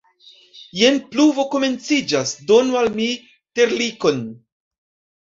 [0.77, 3.11] Jen pluvo komenciĝas, donu al mi
[3.61, 4.19] terlikon!